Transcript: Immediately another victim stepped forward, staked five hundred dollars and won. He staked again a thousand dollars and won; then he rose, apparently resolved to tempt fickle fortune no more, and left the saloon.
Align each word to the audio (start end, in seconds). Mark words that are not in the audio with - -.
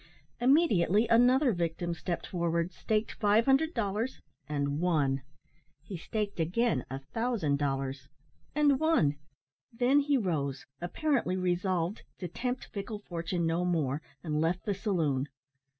Immediately 0.39 1.07
another 1.09 1.53
victim 1.53 1.93
stepped 1.93 2.25
forward, 2.25 2.71
staked 2.73 3.11
five 3.11 3.45
hundred 3.45 3.75
dollars 3.75 4.19
and 4.49 4.79
won. 4.79 5.21
He 5.83 5.95
staked 5.95 6.39
again 6.39 6.83
a 6.89 7.01
thousand 7.13 7.59
dollars 7.59 8.09
and 8.55 8.79
won; 8.79 9.17
then 9.71 9.99
he 9.99 10.17
rose, 10.17 10.65
apparently 10.81 11.37
resolved 11.37 12.01
to 12.17 12.27
tempt 12.27 12.65
fickle 12.65 12.97
fortune 13.07 13.45
no 13.45 13.63
more, 13.63 14.01
and 14.23 14.41
left 14.41 14.65
the 14.65 14.73
saloon. 14.73 15.27